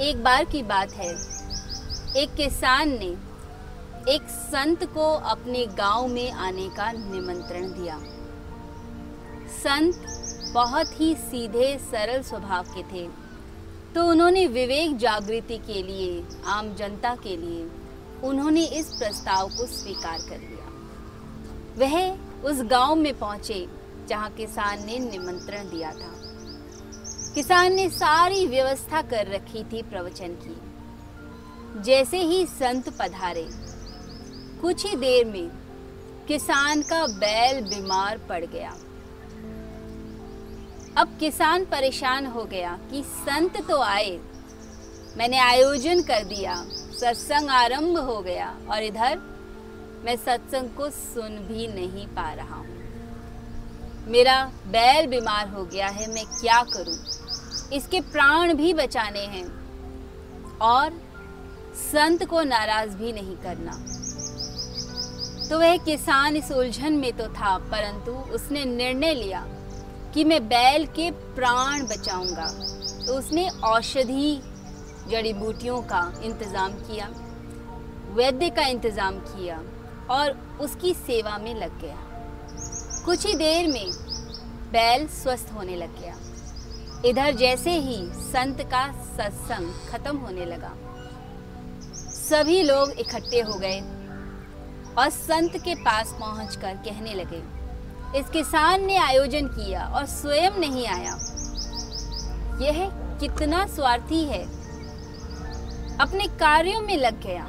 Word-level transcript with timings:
एक 0.00 0.24
बार 0.24 0.44
की 0.44 0.62
बात 0.62 0.92
है। 0.92 1.10
एक 2.16 2.34
किसान 2.36 2.88
ने 2.88 3.16
एक 4.12 4.22
संत 4.22 4.84
को 4.84 5.12
अपने 5.12 5.66
गाँव 5.66 6.06
में 6.06 6.32
आने 6.32 6.68
का 6.68 6.92
निमंत्रण 6.92 7.68
दिया। 7.68 7.98
संत 9.64 10.06
बहुत 10.52 11.00
ही 11.00 11.14
सीधे, 11.14 11.78
सरल 11.78 12.22
स्वभाव 12.22 12.62
के 12.62 12.82
थे। 12.82 13.08
तो 13.94 14.04
उन्होंने 14.04 14.46
विवेक 14.46 14.96
जागृति 14.96 15.58
के 15.58 15.82
लिए, 15.82 16.24
आम 16.46 16.74
जनता 16.74 17.14
के 17.14 17.36
लिए, 17.36 17.70
उन्होंने 18.24 18.64
इस 18.64 18.86
प्रस्ताव 18.86 19.48
को 19.48 19.66
स्वीकार 19.66 20.18
कर 20.18 20.38
लिया। 20.38 20.66
वह 21.78 22.18
उस 22.44 22.62
गाँव 22.62 22.94
में 22.94 23.18
पहुँचे 23.18 23.68
जहाँ 24.08 24.30
किसान 24.30 24.86
ने 24.86 24.98
निमंत्रण 24.98 25.70
दिया 25.70 25.92
था। 25.92 26.25
किसान 27.36 27.74
ने 27.74 27.88
सारी 27.90 28.46
व्यवस्था 28.46 29.00
कर 29.02 29.26
रखी 29.26 29.62
थी 29.62 29.82
प्रवचन 29.82 30.34
की। 30.34 31.82
जैसे 31.82 32.18
ही 32.18 32.44
संत 32.46 32.88
पधारे, 32.98 33.44
कुछ 34.60 34.84
ही 34.86 34.96
देर 34.96 35.24
में 35.24 35.50
किसान 36.28 36.82
का 36.82 37.06
बैल 37.06 37.60
बीमार 37.64 38.18
पड़ 38.28 38.44
गया। 38.44 38.70
अब 40.96 41.16
किसान 41.20 41.64
परेशान 41.64 42.26
हो 42.26 42.44
गया 42.44 42.78
कि 42.90 43.02
संत 43.06 43.60
तो 43.68 43.80
आए, 43.82 44.18
मैंने 45.16 45.38
आयोजन 45.38 46.02
कर 46.02 46.24
दिया, 46.24 46.54
सत्संग 47.00 47.50
आरंभ 47.50 47.98
हो 48.00 48.20
गया 48.22 48.48
और 48.70 48.82
इधर 48.82 49.18
मैं 50.04 50.16
सत्संग 50.16 50.70
को 50.70 50.88
सुन 50.92 51.36
भी 51.48 51.68
नहीं 51.68 52.06
पा 52.06 52.32
रहा 52.32 52.56
हूँ। 52.56 52.74
मेरा 54.08 54.44
बैल 54.68 55.06
बीमार 55.06 55.48
हो 55.48 55.64
गया 55.64 55.86
है, 55.88 56.10
मैं 56.10 56.24
क्या 56.32 56.62
करूँ? 56.64 56.96
इसके 57.72 58.00
प्राण 58.00 58.54
भी 58.54 58.72
बचाने 58.74 59.24
हैं। 59.26 59.46
और 60.62 60.92
संत 61.74 62.24
को 62.24 62.42
नाराज़ 62.42 62.96
भी 62.96 63.12
नहीं 63.12 63.36
करना। 63.36 63.72
तो 65.48 65.58
वह 65.58 65.76
किसान 65.76 66.36
इस 66.36 66.50
उलझन 66.52 66.92
में 66.92 67.12
तो 67.12 67.26
था, 67.28 67.56
परंतु 67.58 68.12
उसने 68.34 68.64
निर्णय 68.64 69.14
लिया 69.14 69.46
कि 70.14 70.24
मैं 70.24 70.42
बैल 70.48 70.86
के 70.86 71.10
प्राण 71.10 71.82
बचाऊँगा। 71.82 72.46
तो 73.06 73.18
उसने 73.18 73.48
औषधि, 73.64 74.40
जड़ी 75.08 75.32
बूटियों 75.32 75.80
का 75.82 76.00
इंतज़ाम 76.24 76.72
किया, 76.72 77.08
वैद्य 78.14 78.50
का 78.50 78.66
इंतज़ाम 78.66 79.18
किया 79.18 79.62
और 80.10 80.30
उसकी 80.60 80.94
सेवा 80.94 81.38
में 81.38 81.54
लग 81.54 81.80
गया। 81.80 81.96
कुछ 83.04 83.26
ही 83.26 83.34
देर 83.34 83.66
में 83.68 83.90
बैल 84.72 85.06
स्वस्थ 85.08 85.52
होने 85.54 85.76
लग 85.76 86.00
गया। 86.00 86.16
इधर 87.06 87.34
जैसे 87.34 87.70
ही 87.70 87.96
संत 88.12 88.60
का 88.62 88.86
सत्संग 88.92 89.72
खत्म 89.90 90.16
होने 90.16 90.44
लगा, 90.44 90.72
सभी 92.10 92.62
लोग 92.62 92.90
इकट्ठे 92.90 93.40
हो 93.40 93.54
गए 93.54 93.80
और 94.98 95.10
संत 95.10 95.56
के 95.56 95.74
पास 95.74 96.14
पहुंचकर 96.20 96.74
कहने 96.84 97.14
लगे, 97.14 97.42
इस 98.18 98.28
किसान 98.30 98.84
ने 98.84 98.96
आयोजन 98.96 99.46
किया 99.46 99.86
और 99.86 100.06
स्वयं 100.06 100.58
नहीं 100.58 100.86
आया। 100.86 101.14
यह 102.62 102.88
कितना 103.20 103.66
स्वार्थी 103.66 104.24
है। 104.24 104.44
अपने 105.98 106.26
कार्यों 106.38 106.80
में 106.80 106.96
लग 106.96 107.22
गया। 107.22 107.46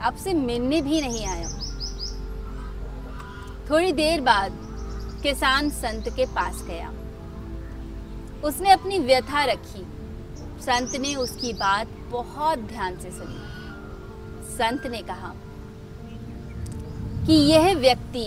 आपसे 0.00 0.34
मिलने 0.34 0.80
भी 0.82 1.00
नहीं 1.00 1.26
आया। 1.26 1.48
थोड़ी 3.70 3.92
देर 3.92 4.20
बाद 4.20 4.58
किसान 5.22 5.70
संत 5.70 6.08
के 6.08 6.26
पास 6.26 6.62
गया। 6.62 6.92
उसने 8.46 8.70
अपनी 8.70 8.98
व्यथा 8.98 9.44
रखी। 9.44 9.84
संत 10.62 10.96
ने 11.00 11.14
उसकी 11.14 11.52
बात 11.52 11.88
बहुत 12.10 12.58
ध्यान 12.58 12.98
से 13.00 13.10
सुनी। 13.10 13.40
संत 14.56 14.86
ने 14.86 15.02
कहा, 15.02 15.32
कि 17.26 17.32
यह 17.32 17.74
व्यक्ति 17.74 18.26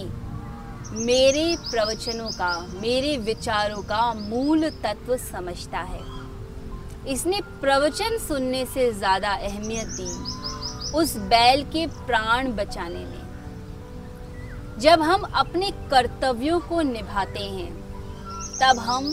मेरे 0.95 1.55
प्रवचनों 1.61 2.29
का, 2.29 2.52
मेरे 2.73 3.15
विचारों 3.17 3.81
का 3.83 4.13
मूल 4.13 4.69
तत्व 4.83 5.15
समझता 5.17 5.79
है। 5.79 6.02
इसने 7.08 7.41
प्रवचन 7.61 8.17
सुनने 8.17 8.65
से 8.65 8.91
ज़्यादा 8.93 9.31
अहमियत 9.31 9.87
दी 9.91 10.97
उस 10.97 11.15
बैल 11.27 11.63
के 11.65 11.85
प्राण 12.05 12.52
बचाने 12.53 13.05
में। 13.05 14.77
जब 14.79 15.02
हम 15.02 15.21
अपने 15.21 15.71
कर्तव्यों 15.91 16.59
को 16.59 16.81
निभाते 16.81 17.43
हैं, 17.45 17.71
तब 18.59 18.79
हम 18.79 19.09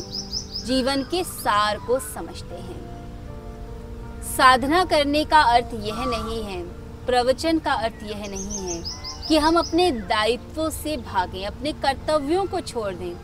जीवन 0.66 1.02
के 1.02 1.22
सार 1.24 1.78
को 1.78 1.98
समझते 1.98 2.54
हैं। 2.54 4.22
साधना 4.26 4.84
करने 4.84 5.24
का 5.24 5.40
अर्थ 5.40 5.74
यह 5.74 6.04
नहीं 6.04 6.42
है, 6.44 6.62
प्रवचन 7.06 7.58
का 7.58 7.72
अर्थ 7.72 8.02
यह 8.02 8.26
नहीं 8.28 8.68
है 8.68 8.82
कि 9.28 9.38
हम 9.38 9.58
अपने 9.58 9.90
दायित्वों 9.90 10.70
से 10.70 10.96
भागें, 10.96 11.46
अपने 11.46 11.72
कर्तव्यों 11.72 12.44
को 12.46 12.60
छोड़ 12.60 12.92
दें। 12.94 13.14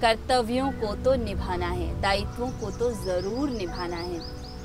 कर्तव्यों 0.00 0.70
को 0.72 0.94
तो 0.94 1.14
निभाना 1.14 1.66
है, 1.66 2.00
दायित्वों 2.00 2.48
को 2.50 2.70
तो 2.70 2.90
ज़रूर 3.04 3.50
निभाना 3.50 3.96
है। 3.96 4.20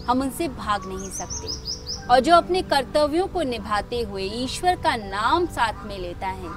हम 0.05 0.21
उनसे 0.21 0.47
भाग 0.47 0.85
नहीं 0.85 1.09
सकते। 1.11 2.07
और 2.07 2.19
जो 2.19 2.35
अपने 2.35 2.61
कर्तव्यों 2.61 3.27
को 3.27 3.41
निभाते 3.41 4.01
हुए 4.01 4.23
ईश्वर 4.23 4.75
का 4.75 4.95
नाम 4.95 5.45
साथ 5.47 5.85
में 5.85 5.97
लेता 5.99 6.27
है, 6.27 6.49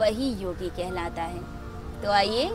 वही 0.00 0.32
योगी 0.34 0.68
कहलाता 0.68 1.22
है। 1.22 1.40
तो 2.02 2.10
आइए 2.10 2.50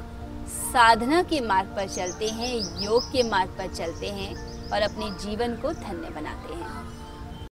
साधना 0.47 1.23
के 1.23 1.41
मार्ग 1.41 1.69
पर 1.69 1.87
चलते 1.87 2.27
हैं, 2.27 2.83
योग 2.83 3.11
के 3.11 3.29
मार्ग 3.29 3.49
पर 3.49 3.67
चलते 3.67 4.07
हैं 4.07 4.35
और 4.69 4.81
अपने 4.81 5.09
जीवन 5.09 5.55
को 5.55 5.73
धन्य 5.73 6.09
बनाते 6.09 6.53
हैं। 6.53 6.92